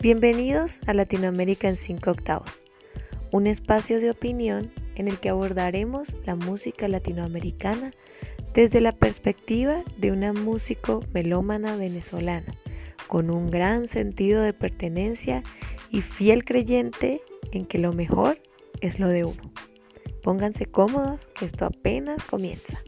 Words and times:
Bienvenidos 0.00 0.78
a 0.86 0.94
Latinoamérica 0.94 1.68
en 1.68 1.76
5 1.76 2.12
octavos, 2.12 2.64
un 3.32 3.48
espacio 3.48 3.98
de 3.98 4.12
opinión 4.12 4.72
en 4.94 5.08
el 5.08 5.18
que 5.18 5.28
abordaremos 5.28 6.14
la 6.24 6.36
música 6.36 6.86
latinoamericana 6.86 7.90
desde 8.54 8.80
la 8.80 8.92
perspectiva 8.92 9.82
de 9.96 10.12
una 10.12 10.32
músico 10.32 11.04
melómana 11.12 11.74
venezolana, 11.74 12.54
con 13.08 13.28
un 13.28 13.50
gran 13.50 13.88
sentido 13.88 14.40
de 14.40 14.52
pertenencia 14.52 15.42
y 15.90 16.02
fiel 16.02 16.44
creyente 16.44 17.20
en 17.50 17.66
que 17.66 17.78
lo 17.78 17.92
mejor 17.92 18.40
es 18.80 19.00
lo 19.00 19.08
de 19.08 19.24
uno. 19.24 19.52
Pónganse 20.22 20.66
cómodos, 20.66 21.26
que 21.34 21.44
esto 21.44 21.64
apenas 21.64 22.22
comienza. 22.22 22.78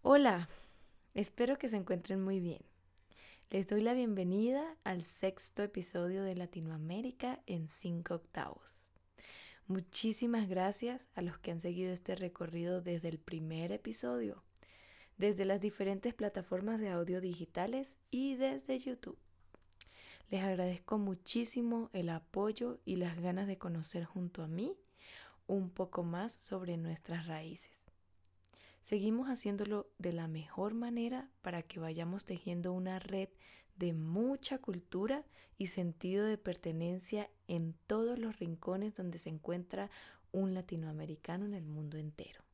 Hola, 0.00 0.48
espero 1.14 1.58
que 1.58 1.68
se 1.68 1.76
encuentren 1.76 2.22
muy 2.22 2.40
bien. 2.40 2.62
Les 3.50 3.66
doy 3.68 3.82
la 3.82 3.94
bienvenida 3.94 4.76
al 4.82 5.04
sexto 5.04 5.62
episodio 5.62 6.24
de 6.24 6.34
Latinoamérica 6.34 7.40
en 7.46 7.68
5 7.68 8.14
octavos. 8.14 8.90
Muchísimas 9.66 10.48
gracias 10.48 11.06
a 11.14 11.22
los 11.22 11.38
que 11.38 11.52
han 11.52 11.60
seguido 11.60 11.92
este 11.92 12.16
recorrido 12.16 12.82
desde 12.82 13.08
el 13.08 13.18
primer 13.18 13.70
episodio, 13.70 14.42
desde 15.16 15.44
las 15.44 15.60
diferentes 15.60 16.14
plataformas 16.14 16.80
de 16.80 16.90
audio 16.90 17.20
digitales 17.20 17.98
y 18.10 18.34
desde 18.34 18.78
YouTube. 18.78 19.18
Les 20.30 20.42
agradezco 20.42 20.98
muchísimo 20.98 21.90
el 21.92 22.08
apoyo 22.08 22.80
y 22.84 22.96
las 22.96 23.20
ganas 23.20 23.46
de 23.46 23.56
conocer 23.56 24.04
junto 24.04 24.42
a 24.42 24.48
mí 24.48 24.76
un 25.46 25.70
poco 25.70 26.02
más 26.02 26.32
sobre 26.32 26.76
nuestras 26.76 27.26
raíces. 27.26 27.83
Seguimos 28.84 29.28
haciéndolo 29.28 29.90
de 29.96 30.12
la 30.12 30.28
mejor 30.28 30.74
manera 30.74 31.30
para 31.40 31.62
que 31.62 31.80
vayamos 31.80 32.26
tejiendo 32.26 32.74
una 32.74 32.98
red 32.98 33.30
de 33.76 33.94
mucha 33.94 34.58
cultura 34.58 35.24
y 35.56 35.68
sentido 35.68 36.26
de 36.26 36.36
pertenencia 36.36 37.30
en 37.48 37.74
todos 37.86 38.18
los 38.18 38.38
rincones 38.38 38.94
donde 38.94 39.16
se 39.16 39.30
encuentra 39.30 39.90
un 40.32 40.52
latinoamericano 40.52 41.46
en 41.46 41.54
el 41.54 41.64
mundo 41.64 41.96
entero. 41.96 42.44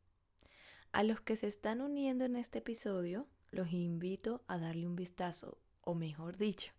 A 0.93 1.03
los 1.03 1.21
que 1.21 1.35
se 1.35 1.49
están 1.49 1.81
uniendo 1.81 2.25
en 2.25 2.37
este 2.37 2.61
episodio, 2.61 3.27
los 3.51 3.73
invito 3.73 4.45
a 4.47 4.57
darle 4.57 4.87
un 4.87 4.95
vistazo, 4.95 5.59
o 5.81 5.97
mejor 5.97 6.37
dicho, 6.37 6.71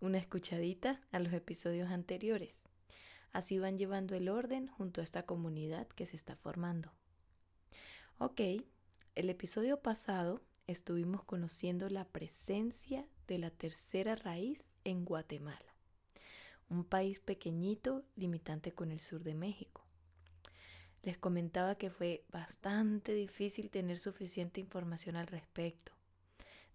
una 0.00 0.18
escuchadita 0.18 1.00
a 1.10 1.20
los 1.20 1.32
episodios 1.32 1.88
anteriores. 1.88 2.66
Así 3.32 3.58
van 3.58 3.78
llevando 3.78 4.14
el 4.14 4.28
orden 4.28 4.66
junto 4.66 5.00
a 5.00 5.04
esta 5.04 5.24
comunidad 5.24 5.88
que 5.88 6.04
se 6.04 6.16
está 6.16 6.36
formando. 6.36 6.92
Ok, 8.18 8.42
el 9.20 9.28
episodio 9.28 9.82
pasado 9.82 10.40
estuvimos 10.66 11.22
conociendo 11.24 11.90
la 11.90 12.06
presencia 12.06 13.06
de 13.28 13.36
la 13.36 13.50
tercera 13.50 14.16
raíz 14.16 14.70
en 14.82 15.04
Guatemala, 15.04 15.74
un 16.70 16.84
país 16.84 17.20
pequeñito 17.20 18.02
limitante 18.16 18.72
con 18.72 18.90
el 18.90 18.98
sur 18.98 19.22
de 19.22 19.34
México. 19.34 19.84
Les 21.02 21.18
comentaba 21.18 21.74
que 21.74 21.90
fue 21.90 22.24
bastante 22.30 23.12
difícil 23.12 23.68
tener 23.68 23.98
suficiente 23.98 24.58
información 24.58 25.16
al 25.16 25.26
respecto, 25.26 25.92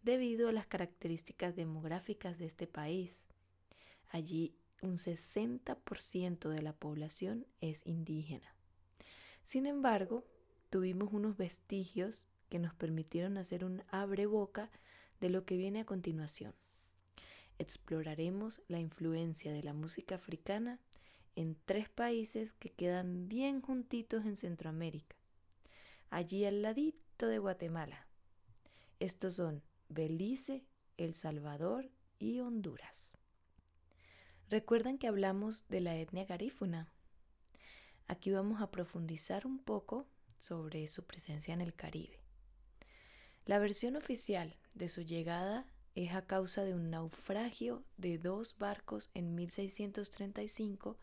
debido 0.03 0.47
a 0.47 0.51
las 0.51 0.67
características 0.67 1.55
demográficas 1.55 2.37
de 2.37 2.45
este 2.45 2.67
país. 2.67 3.25
Allí 4.09 4.53
un 4.83 4.97
60% 4.97 6.49
de 6.49 6.61
la 6.61 6.73
población 6.73 7.47
es 7.59 7.87
indígena. 7.87 8.53
Sin 9.41 9.65
embargo, 9.65 10.27
tuvimos 10.69 11.11
unos 11.11 11.37
vestigios 11.37 12.27
que 12.49 12.59
nos 12.59 12.73
permitieron 12.73 13.37
hacer 13.37 13.65
un 13.65 13.83
abre 13.89 14.25
boca 14.25 14.71
de 15.19 15.29
lo 15.29 15.45
que 15.45 15.57
viene 15.57 15.81
a 15.81 15.85
continuación. 15.85 16.53
Exploraremos 17.57 18.61
la 18.67 18.79
influencia 18.79 19.53
de 19.53 19.63
la 19.63 19.73
música 19.73 20.15
africana 20.15 20.79
en 21.35 21.57
tres 21.65 21.89
países 21.89 22.53
que 22.53 22.71
quedan 22.71 23.27
bien 23.27 23.61
juntitos 23.61 24.25
en 24.25 24.35
Centroamérica, 24.35 25.15
allí 26.09 26.45
al 26.45 26.61
ladito 26.61 27.27
de 27.27 27.39
Guatemala. 27.39 28.07
Estos 28.99 29.35
son 29.35 29.63
Belice, 29.89 30.65
El 30.97 31.13
Salvador 31.13 31.89
y 32.19 32.39
Honduras. 32.39 33.17
Recuerdan 34.49 34.97
que 34.97 35.07
hablamos 35.07 35.67
de 35.67 35.81
la 35.81 35.95
etnia 35.95 36.25
garífuna. 36.25 36.91
Aquí 38.07 38.31
vamos 38.31 38.61
a 38.61 38.69
profundizar 38.71 39.47
un 39.47 39.59
poco 39.59 40.07
sobre 40.37 40.87
su 40.87 41.03
presencia 41.03 41.53
en 41.53 41.61
el 41.61 41.73
Caribe. 41.73 42.24
La 43.45 43.59
versión 43.59 43.95
oficial 43.95 44.57
de 44.73 44.89
su 44.89 45.01
llegada 45.01 45.67
es 45.93 46.13
a 46.13 46.25
causa 46.25 46.63
de 46.63 46.73
un 46.73 46.89
naufragio 46.89 47.83
de 47.95 48.17
dos 48.17 48.57
barcos 48.57 49.11
en 49.13 49.35
1635 49.35 50.97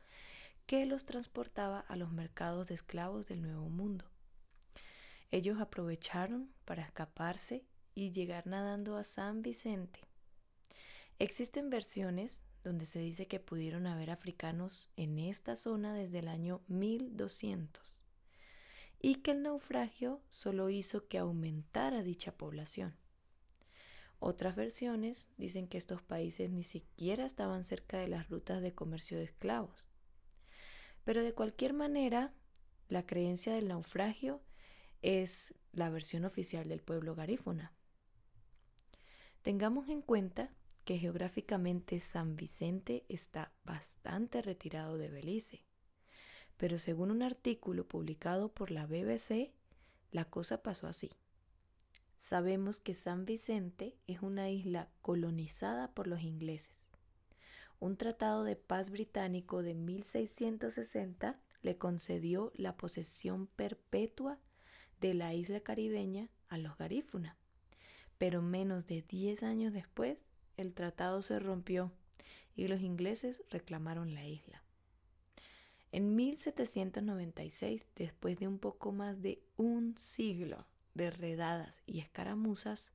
que 0.67 0.85
los 0.85 1.05
transportaba 1.05 1.79
a 1.79 1.95
los 1.95 2.11
mercados 2.11 2.67
de 2.67 2.75
esclavos 2.75 3.29
del 3.29 3.43
Nuevo 3.43 3.69
Mundo. 3.69 4.07
Ellos 5.31 5.61
aprovecharon 5.61 6.53
para 6.65 6.83
escaparse 6.83 7.65
y 7.95 8.11
llegar 8.11 8.49
nadando 8.49 8.97
a 8.97 9.05
San 9.05 9.43
Vicente. 9.43 10.01
Existen 11.21 11.71
versiones 11.71 12.43
donde 12.65 12.87
se 12.87 12.99
dice 12.99 13.29
que 13.29 13.39
pudieron 13.39 13.87
haber 13.87 14.11
africanos 14.11 14.91
en 14.97 15.21
esta 15.21 15.55
zona 15.55 15.95
desde 15.95 16.19
el 16.19 16.27
año 16.27 16.61
1200 16.67 18.02
y 19.03 19.17
que 19.17 19.33
el 19.33 19.43
naufragio 19.43 20.23
solo 20.29 20.71
hizo 20.71 21.09
que 21.09 21.19
aumentara 21.19 22.05
dicha 22.05 22.33
población. 22.33 22.97
Otras 24.21 24.55
versiones 24.55 25.29
dicen 25.37 25.67
que 25.67 25.77
estos 25.77 26.01
países 26.01 26.49
ni 26.49 26.63
siquiera 26.63 27.27
estaban 27.27 27.65
cerca 27.65 27.99
de 27.99 28.07
las 28.07 28.29
rutas 28.29 28.63
de 28.63 28.73
comercio 28.73 29.19
de 29.19 29.25
esclavos. 29.25 29.85
Pero 31.03 31.25
de 31.25 31.35
cualquier 31.35 31.73
manera, 31.73 32.33
la 32.89 33.05
creencia 33.05 33.53
del 33.53 33.67
naufragio 33.67 34.41
es 35.03 35.55
la 35.73 35.91
versión 35.91 36.25
oficial 36.25 36.69
del 36.69 36.81
pueblo 36.81 37.17
garífuna. 37.17 37.73
Tengamos 39.43 39.89
en 39.89 40.03
cuenta 40.03 40.55
que 40.85 40.99
geográficamente 40.99 41.99
San 41.99 42.37
Vicente 42.37 43.05
está 43.09 43.53
bastante 43.65 44.43
retirado 44.43 44.97
de 44.97 45.09
Belice, 45.09 45.65
pero 46.63 46.79
según 46.79 47.11
un 47.11 47.25
artículo 47.25 47.89
publicado 47.89 48.55
por 48.55 48.71
la 48.71 48.87
BBC, 48.87 49.51
la 50.13 50.25
cosa 50.25 50.63
pasó 50.63 50.87
así. 50.87 51.11
Sabemos 52.15 52.79
que 52.79 52.95
San 52.95 53.25
Vicente 53.25 53.97
es 54.07 54.23
una 54.23 54.49
isla 54.49 54.89
colonizada 55.01 55.93
por 55.93 56.07
los 56.07 56.23
ingleses. 56.23 56.85
Un 57.81 57.97
tratado 57.97 58.45
de 58.45 58.55
paz 58.55 58.91
británico 58.91 59.65
de 59.65 59.75
1660 59.75 61.41
le 61.63 61.79
concedió 61.79 62.53
la 62.55 62.77
posesión 62.77 63.49
perpetua 63.49 64.39
de 65.01 65.15
la 65.15 65.35
isla 65.35 65.59
caribeña 65.59 66.29
a 66.49 66.59
los 66.59 66.79
garífuna 66.79 67.37
pero 68.19 68.41
menos 68.41 68.87
de 68.87 69.03
10 69.03 69.43
años 69.43 69.73
después 69.73 70.31
el 70.57 70.75
tratado 70.75 71.23
se 71.23 71.41
rompió 71.41 71.91
y 72.55 72.69
los 72.69 72.81
ingleses 72.81 73.43
reclamaron 73.51 74.15
la 74.15 74.25
isla. 74.25 74.62
En 75.93 76.17
1796, 76.17 77.87
después 77.97 78.39
de 78.39 78.49
un 78.49 78.59
poco 78.59 78.93
más 78.93 79.21
de 79.21 79.43
un 79.59 79.95
siglo 79.99 80.67
de 80.95 81.11
redadas 81.11 81.83
y 81.87 82.01
escaramuzas, 82.01 82.93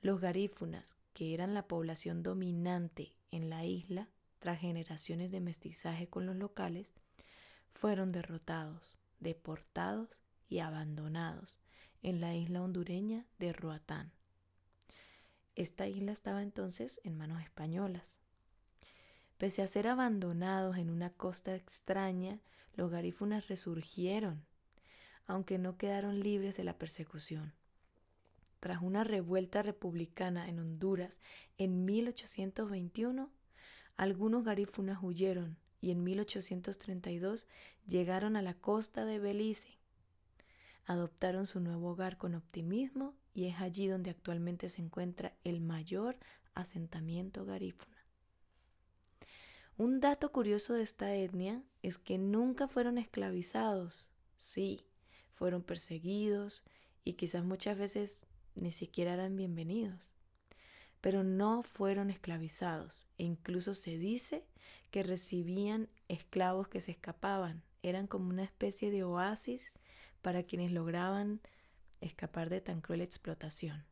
los 0.00 0.18
garífunas, 0.18 0.96
que 1.12 1.34
eran 1.34 1.52
la 1.52 1.68
población 1.68 2.22
dominante 2.22 3.14
en 3.30 3.50
la 3.50 3.66
isla 3.66 4.08
tras 4.38 4.58
generaciones 4.58 5.30
de 5.30 5.40
mestizaje 5.40 6.08
con 6.08 6.24
los 6.24 6.34
locales, 6.36 6.94
fueron 7.70 8.12
derrotados, 8.12 8.96
deportados 9.20 10.08
y 10.48 10.60
abandonados 10.60 11.60
en 12.02 12.22
la 12.22 12.34
isla 12.34 12.62
hondureña 12.62 13.26
de 13.38 13.52
Roatán. 13.52 14.10
Esta 15.54 15.86
isla 15.86 16.12
estaba 16.12 16.42
entonces 16.42 16.98
en 17.04 17.18
manos 17.18 17.42
españolas. 17.42 18.21
Pese 19.42 19.60
a 19.60 19.66
ser 19.66 19.88
abandonados 19.88 20.76
en 20.76 20.88
una 20.88 21.10
costa 21.10 21.56
extraña, 21.56 22.38
los 22.76 22.92
garífunas 22.92 23.48
resurgieron, 23.48 24.46
aunque 25.26 25.58
no 25.58 25.76
quedaron 25.76 26.20
libres 26.20 26.56
de 26.56 26.62
la 26.62 26.78
persecución. 26.78 27.52
Tras 28.60 28.80
una 28.82 29.02
revuelta 29.02 29.64
republicana 29.64 30.48
en 30.48 30.60
Honduras 30.60 31.20
en 31.58 31.84
1821, 31.84 33.32
algunos 33.96 34.44
garífunas 34.44 35.00
huyeron 35.02 35.58
y 35.80 35.90
en 35.90 36.04
1832 36.04 37.48
llegaron 37.88 38.36
a 38.36 38.42
la 38.42 38.54
costa 38.54 39.04
de 39.04 39.18
Belice. 39.18 39.76
Adoptaron 40.86 41.46
su 41.46 41.58
nuevo 41.58 41.90
hogar 41.90 42.16
con 42.16 42.36
optimismo 42.36 43.16
y 43.34 43.46
es 43.46 43.60
allí 43.60 43.88
donde 43.88 44.10
actualmente 44.10 44.68
se 44.68 44.82
encuentra 44.82 45.34
el 45.42 45.60
mayor 45.60 46.16
asentamiento 46.54 47.44
garífuna. 47.44 47.91
Un 49.78 50.00
dato 50.00 50.32
curioso 50.32 50.74
de 50.74 50.82
esta 50.82 51.14
etnia 51.14 51.62
es 51.82 51.98
que 51.98 52.18
nunca 52.18 52.68
fueron 52.68 52.98
esclavizados, 52.98 54.08
sí, 54.38 54.86
fueron 55.34 55.62
perseguidos 55.62 56.62
y 57.04 57.14
quizás 57.14 57.44
muchas 57.44 57.76
veces 57.78 58.26
ni 58.54 58.70
siquiera 58.72 59.14
eran 59.14 59.36
bienvenidos. 59.36 60.08
pero 61.00 61.24
no 61.24 61.64
fueron 61.64 62.10
esclavizados 62.10 63.08
e 63.18 63.24
incluso 63.24 63.74
se 63.74 63.98
dice 63.98 64.46
que 64.92 65.02
recibían 65.02 65.88
esclavos 66.08 66.68
que 66.68 66.80
se 66.80 66.92
escapaban. 66.92 67.62
Eran 67.82 68.06
como 68.06 68.30
una 68.30 68.44
especie 68.44 68.90
de 68.92 69.02
oasis 69.02 69.72
para 70.22 70.44
quienes 70.44 70.70
lograban 70.70 71.40
escapar 72.00 72.50
de 72.50 72.60
tan 72.60 72.80
cruel 72.80 73.00
explotación. 73.00 73.84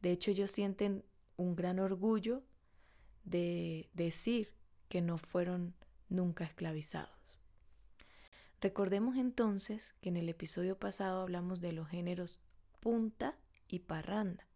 De 0.00 0.12
hecho, 0.12 0.30
ellos 0.30 0.50
sienten 0.50 1.04
un 1.36 1.54
gran 1.56 1.78
orgullo 1.78 2.42
de 3.24 3.90
decir 3.94 4.54
que 4.88 5.00
no 5.00 5.18
fueron 5.18 5.74
nunca 6.08 6.44
esclavizados. 6.44 7.40
Recordemos 8.60 9.16
entonces 9.16 9.94
que 10.00 10.10
en 10.10 10.16
el 10.16 10.28
episodio 10.28 10.78
pasado 10.78 11.22
hablamos 11.22 11.60
de 11.60 11.72
los 11.72 11.88
géneros 11.88 12.38
punta 12.80 13.36
y 13.68 13.80
parranda. 13.80 14.46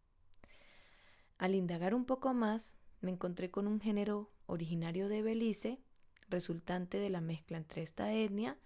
Al 1.38 1.54
indagar 1.54 1.94
un 1.94 2.04
poco 2.04 2.32
más, 2.32 2.76
me 3.00 3.10
encontré 3.10 3.50
con 3.50 3.66
un 3.66 3.80
género 3.80 4.30
originario 4.46 5.08
de 5.08 5.22
Belice, 5.22 5.80
resultante 6.28 6.98
de 6.98 7.10
la 7.10 7.20
mezcla 7.20 7.56
entre 7.56 7.82
esta 7.82 8.12
etnia, 8.12 8.58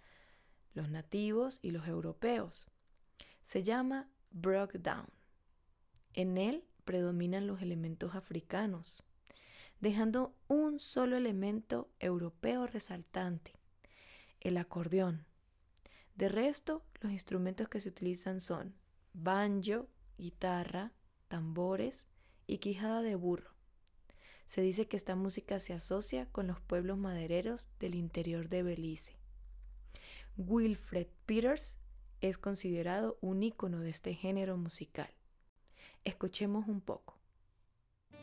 los 0.74 0.90
nativos 0.90 1.58
y 1.62 1.72
los 1.72 1.88
europeos. 1.88 2.68
Se 3.42 3.62
llama 3.62 4.08
Down. 4.30 5.08
En 6.14 6.38
él 6.38 6.64
predominan 6.84 7.46
los 7.46 7.62
elementos 7.62 8.14
africanos, 8.14 9.02
dejando 9.80 10.34
un 10.48 10.78
solo 10.78 11.16
elemento 11.16 11.90
europeo 11.98 12.66
resaltante, 12.66 13.54
el 14.40 14.56
acordeón. 14.56 15.26
De 16.14 16.28
resto, 16.28 16.84
los 17.00 17.12
instrumentos 17.12 17.68
que 17.68 17.80
se 17.80 17.88
utilizan 17.88 18.40
son 18.40 18.74
banjo, 19.12 19.88
guitarra, 20.18 20.92
tambores 21.28 22.06
y 22.46 22.58
quijada 22.58 23.02
de 23.02 23.14
burro. 23.14 23.50
Se 24.44 24.60
dice 24.62 24.88
que 24.88 24.96
esta 24.96 25.14
música 25.14 25.60
se 25.60 25.72
asocia 25.72 26.26
con 26.26 26.46
los 26.46 26.60
pueblos 26.60 26.98
madereros 26.98 27.70
del 27.78 27.94
interior 27.94 28.48
de 28.48 28.62
Belice. 28.62 29.16
Wilfred 30.36 31.06
Peters 31.24 31.78
es 32.20 32.36
considerado 32.36 33.16
un 33.20 33.42
ícono 33.42 33.80
de 33.80 33.90
este 33.90 34.14
género 34.14 34.56
musical. 34.56 35.10
Escuchemos 36.04 36.66
un 36.66 36.80
poco. 36.80 37.19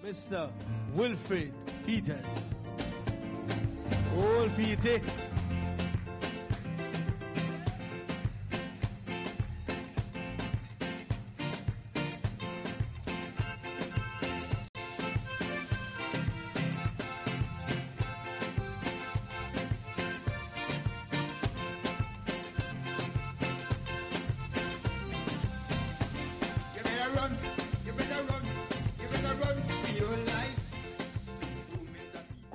Mr. 0.03 0.49
Wilfred 0.93 1.51
Peters. 1.85 2.65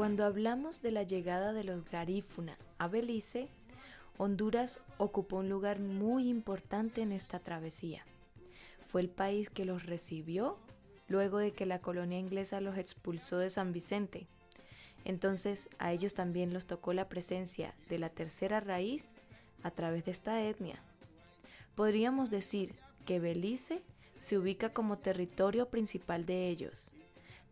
Cuando 0.02 0.25
hablamos 0.25 0.82
de 0.82 0.90
la 0.90 1.04
llegada 1.04 1.52
de 1.52 1.62
los 1.62 1.84
garífuna 1.84 2.58
a 2.78 2.88
Belice, 2.88 3.46
Honduras 4.19 4.81
ocupó 4.99 5.37
un 5.37 5.49
lugar 5.49 5.78
muy 5.78 6.28
importante 6.28 7.02
en 7.02 7.12
esta 7.12 7.38
travesía. 7.38 8.04
Fue 8.88 9.00
el 9.00 9.08
país 9.08 9.49
que 9.49 9.64
los 9.64 9.87
recibió 9.87 10.58
luego 11.06 11.38
de 11.38 11.52
que 11.52 11.66
la 11.66 11.78
colonia 11.78 12.19
inglesa 12.19 12.60
los 12.60 12.78
expulsó 12.78 13.38
de 13.38 13.49
San 13.49 13.72
Vicente. 13.72 14.26
Entonces 15.04 15.69
a 15.78 15.93
ellos 15.93 16.14
también 16.14 16.52
los 16.52 16.66
tocó 16.66 16.93
la 16.94 17.08
presencia 17.08 17.72
de 17.88 18.00
la 18.00 18.08
tercera 18.08 18.58
raíz 18.58 19.12
a 19.62 19.70
través 19.70 20.04
de 20.04 20.10
esta 20.10 20.43
etnia. 20.43 20.82
Podríamos 21.76 22.28
decir 22.28 22.75
que 23.06 23.20
Belice 23.20 23.84
se 24.19 24.37
ubica 24.37 24.70
como 24.70 24.99
territorio 24.99 25.69
principal 25.69 26.26
de 26.26 26.49
ellos, 26.49 26.90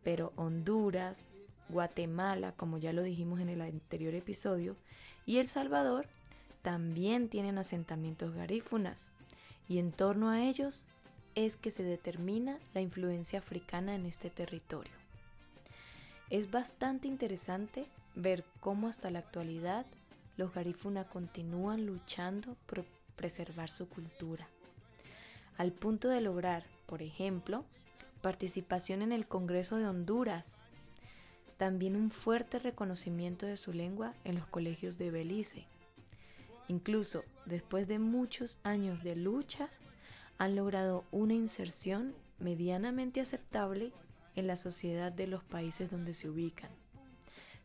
pero 0.02 0.32
Honduras, 0.34 1.30
Guatemala, 1.70 2.52
como 2.52 2.78
ya 2.78 2.92
lo 2.92 3.02
dijimos 3.02 3.40
en 3.40 3.48
el 3.48 3.60
anterior 3.60 4.14
episodio, 4.14 4.76
y 5.26 5.38
El 5.38 5.48
Salvador 5.48 6.06
también 6.62 7.28
tienen 7.28 7.58
asentamientos 7.58 8.34
garífunas, 8.34 9.12
y 9.68 9.78
en 9.78 9.92
torno 9.92 10.30
a 10.30 10.42
ellos 10.42 10.84
es 11.34 11.56
que 11.56 11.70
se 11.70 11.82
determina 11.82 12.58
la 12.74 12.80
influencia 12.80 13.38
africana 13.38 13.94
en 13.94 14.06
este 14.06 14.30
territorio. 14.30 14.92
Es 16.28 16.50
bastante 16.50 17.08
interesante 17.08 17.86
ver 18.14 18.44
cómo 18.60 18.88
hasta 18.88 19.10
la 19.10 19.20
actualidad 19.20 19.86
los 20.36 20.52
garífuna 20.52 21.04
continúan 21.04 21.86
luchando 21.86 22.56
por 22.66 22.84
preservar 23.16 23.70
su 23.70 23.88
cultura, 23.88 24.48
al 25.58 25.72
punto 25.72 26.08
de 26.08 26.20
lograr, 26.20 26.64
por 26.86 27.02
ejemplo, 27.02 27.64
participación 28.22 29.02
en 29.02 29.12
el 29.12 29.26
Congreso 29.26 29.76
de 29.76 29.86
Honduras, 29.86 30.62
también 31.60 31.94
un 31.94 32.10
fuerte 32.10 32.58
reconocimiento 32.58 33.44
de 33.44 33.58
su 33.58 33.74
lengua 33.74 34.14
en 34.24 34.34
los 34.34 34.46
colegios 34.46 34.96
de 34.96 35.10
Belice. 35.10 35.66
Incluso 36.68 37.22
después 37.44 37.86
de 37.86 37.98
muchos 37.98 38.58
años 38.62 39.02
de 39.02 39.14
lucha, 39.14 39.68
han 40.38 40.56
logrado 40.56 41.04
una 41.10 41.34
inserción 41.34 42.14
medianamente 42.38 43.20
aceptable 43.20 43.92
en 44.36 44.46
la 44.46 44.56
sociedad 44.56 45.12
de 45.12 45.26
los 45.26 45.44
países 45.44 45.90
donde 45.90 46.14
se 46.14 46.30
ubican. 46.30 46.70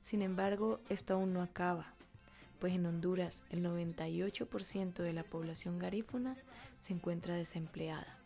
Sin 0.02 0.22
embargo, 0.22 0.82
esto 0.90 1.14
aún 1.14 1.32
no 1.32 1.42
acaba, 1.42 1.94
pues 2.60 2.74
en 2.74 2.86
Honduras 2.88 3.44
el 3.50 3.64
98% 3.64 5.04
de 5.04 5.14
la 5.14 5.24
población 5.24 5.80
garífuna 5.80 6.36
se 6.78 6.92
encuentra 6.92 7.38
desempleada, 7.38 8.20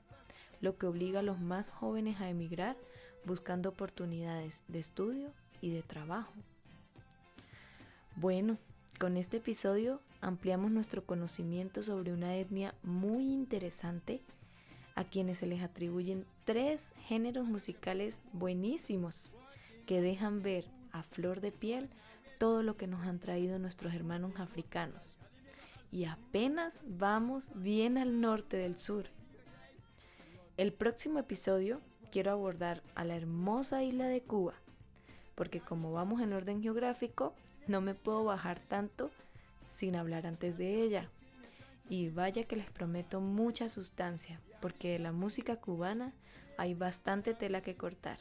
lo 0.61 0.79
que 0.79 0.87
obliga 0.87 1.19
a 1.19 1.23
los 1.23 1.39
más 1.39 1.69
jóvenes 1.69 2.19
a 2.21 2.27
emigrar 2.27 2.75
buscando 3.23 3.69
oportunidades 3.69 4.63
de 4.67 4.79
estudio 4.79 5.31
y 5.61 5.71
de 5.71 5.81
trabajo. 5.81 6.33
Bueno, 8.15 8.57
con 8.99 9.17
este 9.17 9.37
episodio 9.37 10.01
ampliamos 10.21 10.71
nuestro 10.71 11.05
conocimiento 11.05 11.83
sobre 11.83 12.11
una 12.11 12.35
etnia 12.35 12.75
muy 12.83 13.31
interesante 13.33 14.21
a 14.95 15.05
quienes 15.05 15.37
se 15.37 15.47
les 15.47 15.61
atribuyen 15.61 16.25
tres 16.43 16.93
géneros 17.07 17.45
musicales 17.45 18.21
buenísimos 18.33 19.37
que 19.85 20.01
dejan 20.01 20.41
ver 20.41 20.65
a 20.91 21.03
flor 21.03 21.39
de 21.39 21.51
piel 21.51 21.89
todo 22.37 22.63
lo 22.63 22.75
que 22.75 22.87
nos 22.87 23.05
han 23.05 23.19
traído 23.19 23.59
nuestros 23.59 23.93
hermanos 23.93 24.33
africanos. 24.37 25.17
Y 25.91 26.05
apenas 26.05 26.81
vamos 26.85 27.51
bien 27.55 27.97
al 27.97 28.19
norte 28.19 28.57
del 28.57 28.77
sur. 28.77 29.05
El 30.57 30.73
próximo 30.73 31.19
episodio 31.19 31.79
quiero 32.11 32.31
abordar 32.31 32.83
a 32.95 33.05
la 33.05 33.15
hermosa 33.15 33.83
isla 33.83 34.07
de 34.07 34.21
Cuba, 34.21 34.55
porque 35.39 35.61
como 35.61 35.93
vamos 35.93 36.19
en 36.19 36.33
orden 36.33 36.61
geográfico, 36.61 37.33
no 37.65 37.79
me 37.79 37.95
puedo 37.95 38.25
bajar 38.25 38.59
tanto 38.59 39.09
sin 39.63 39.95
hablar 39.95 40.27
antes 40.27 40.57
de 40.57 40.83
ella. 40.83 41.09
Y 41.87 42.09
vaya 42.09 42.43
que 42.43 42.57
les 42.57 42.69
prometo 42.69 43.21
mucha 43.21 43.69
sustancia, 43.69 44.41
porque 44.59 44.89
de 44.89 44.99
la 44.99 45.13
música 45.13 45.55
cubana 45.55 46.13
hay 46.57 46.73
bastante 46.73 47.33
tela 47.33 47.61
que 47.61 47.77
cortar. 47.77 48.19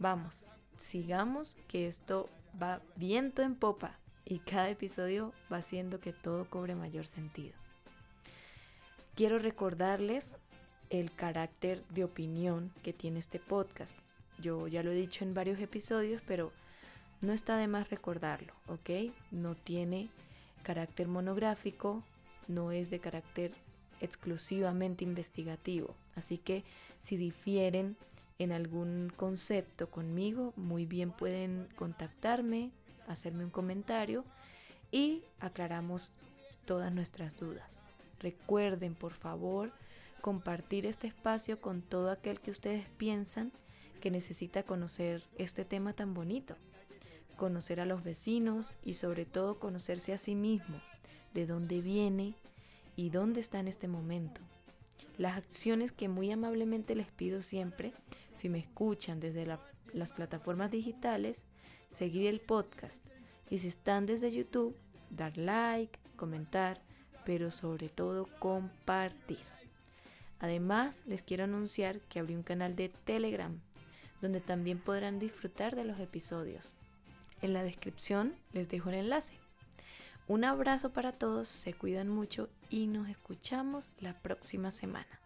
Vamos, 0.00 0.50
sigamos 0.78 1.56
que 1.68 1.86
esto 1.86 2.28
va 2.60 2.82
viento 2.96 3.42
en 3.42 3.54
popa 3.54 4.00
y 4.24 4.40
cada 4.40 4.68
episodio 4.68 5.32
va 5.50 5.58
haciendo 5.58 6.00
que 6.00 6.12
todo 6.12 6.50
cobre 6.50 6.74
mayor 6.74 7.06
sentido. 7.06 7.54
Quiero 9.14 9.38
recordarles 9.38 10.34
el 10.88 11.14
carácter 11.14 11.84
de 11.86 12.02
opinión 12.02 12.72
que 12.82 12.92
tiene 12.92 13.20
este 13.20 13.38
podcast. 13.38 13.96
Yo 14.40 14.68
ya 14.68 14.82
lo 14.82 14.90
he 14.90 14.94
dicho 14.94 15.24
en 15.24 15.34
varios 15.34 15.60
episodios, 15.60 16.22
pero 16.26 16.52
no 17.20 17.32
está 17.32 17.56
de 17.56 17.68
más 17.68 17.90
recordarlo, 17.90 18.52
¿ok? 18.66 19.12
No 19.30 19.54
tiene 19.54 20.08
carácter 20.62 21.08
monográfico, 21.08 22.02
no 22.48 22.72
es 22.72 22.90
de 22.90 23.00
carácter 23.00 23.52
exclusivamente 24.00 25.04
investigativo. 25.04 25.94
Así 26.14 26.38
que 26.38 26.64
si 26.98 27.16
difieren 27.16 27.96
en 28.38 28.52
algún 28.52 29.12
concepto 29.16 29.90
conmigo, 29.90 30.54
muy 30.56 30.86
bien 30.86 31.10
pueden 31.10 31.68
contactarme, 31.76 32.70
hacerme 33.06 33.44
un 33.44 33.50
comentario 33.50 34.24
y 34.90 35.22
aclaramos 35.40 36.12
todas 36.64 36.92
nuestras 36.92 37.38
dudas. 37.38 37.82
Recuerden, 38.20 38.94
por 38.94 39.12
favor, 39.12 39.72
compartir 40.20 40.86
este 40.86 41.06
espacio 41.06 41.60
con 41.60 41.82
todo 41.82 42.10
aquel 42.10 42.40
que 42.40 42.50
ustedes 42.50 42.86
piensan 42.96 43.52
que 44.00 44.10
necesita 44.10 44.62
conocer 44.62 45.22
este 45.36 45.64
tema 45.64 45.92
tan 45.92 46.14
bonito, 46.14 46.56
conocer 47.36 47.80
a 47.80 47.86
los 47.86 48.02
vecinos 48.02 48.76
y 48.82 48.94
sobre 48.94 49.26
todo 49.26 49.58
conocerse 49.58 50.12
a 50.12 50.18
sí 50.18 50.34
mismo, 50.34 50.80
de 51.34 51.46
dónde 51.46 51.80
viene 51.80 52.34
y 52.96 53.10
dónde 53.10 53.40
está 53.40 53.60
en 53.60 53.68
este 53.68 53.88
momento. 53.88 54.40
Las 55.16 55.36
acciones 55.36 55.92
que 55.92 56.08
muy 56.08 56.30
amablemente 56.32 56.94
les 56.94 57.10
pido 57.12 57.42
siempre, 57.42 57.92
si 58.34 58.48
me 58.48 58.58
escuchan 58.58 59.20
desde 59.20 59.46
las 59.92 60.12
plataformas 60.12 60.70
digitales, 60.70 61.44
seguir 61.90 62.26
el 62.26 62.40
podcast. 62.40 63.04
Y 63.50 63.58
si 63.58 63.68
están 63.68 64.06
desde 64.06 64.32
YouTube, 64.32 64.76
dar 65.10 65.36
like, 65.36 65.98
comentar, 66.16 66.80
pero 67.24 67.50
sobre 67.50 67.88
todo 67.88 68.28
compartir. 68.38 69.38
Además, 70.38 71.02
les 71.06 71.22
quiero 71.22 71.44
anunciar 71.44 72.00
que 72.00 72.18
abrí 72.18 72.34
un 72.34 72.42
canal 72.42 72.74
de 72.76 72.88
Telegram, 72.88 73.60
donde 74.20 74.40
también 74.40 74.78
podrán 74.78 75.18
disfrutar 75.18 75.76
de 75.76 75.84
los 75.84 75.98
episodios. 76.00 76.74
En 77.42 77.52
la 77.52 77.62
descripción 77.62 78.34
les 78.52 78.68
dejo 78.68 78.90
el 78.90 78.96
enlace. 78.96 79.34
Un 80.28 80.44
abrazo 80.44 80.90
para 80.90 81.12
todos, 81.12 81.48
se 81.48 81.72
cuidan 81.74 82.08
mucho 82.08 82.48
y 82.68 82.86
nos 82.86 83.08
escuchamos 83.08 83.90
la 83.98 84.14
próxima 84.14 84.70
semana. 84.70 85.20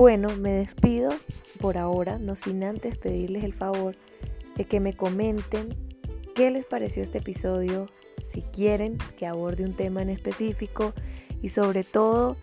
Bueno, 0.00 0.34
me 0.34 0.52
despido 0.52 1.10
por 1.60 1.76
ahora, 1.76 2.18
no 2.18 2.34
sin 2.34 2.64
antes 2.64 2.96
pedirles 2.96 3.44
el 3.44 3.52
favor 3.52 3.96
de 4.56 4.64
que 4.64 4.80
me 4.80 4.96
comenten 4.96 5.76
qué 6.34 6.50
les 6.50 6.64
pareció 6.64 7.02
este 7.02 7.18
episodio, 7.18 7.84
si 8.22 8.40
quieren 8.40 8.96
que 9.18 9.26
aborde 9.26 9.62
un 9.62 9.74
tema 9.74 10.00
en 10.00 10.08
específico 10.08 10.94
y 11.42 11.50
sobre 11.50 11.84
todo 11.84 12.38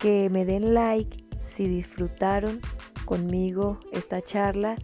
que 0.00 0.28
me 0.30 0.44
den 0.44 0.74
like 0.74 1.16
si 1.44 1.68
disfrutaron 1.68 2.60
conmigo 3.04 3.78
esta 3.92 4.20
charla 4.20 4.74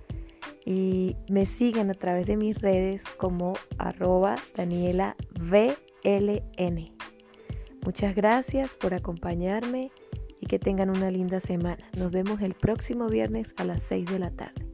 y 0.64 1.16
me 1.28 1.44
sigan 1.44 1.90
a 1.90 1.94
través 1.94 2.26
de 2.26 2.36
mis 2.36 2.56
redes 2.60 3.02
como 3.16 3.54
arroba 3.78 4.36
Daniela. 4.54 5.16
Muchas 7.84 8.14
gracias 8.14 8.70
por 8.76 8.94
acompañarme 8.94 9.90
y 10.42 10.46
que 10.46 10.58
tengan 10.58 10.90
una 10.90 11.10
linda 11.10 11.40
semana. 11.40 11.88
Nos 11.96 12.10
vemos 12.10 12.42
el 12.42 12.54
próximo 12.54 13.06
viernes 13.06 13.54
a 13.56 13.64
las 13.64 13.80
6 13.82 14.10
de 14.10 14.18
la 14.18 14.30
tarde. 14.32 14.66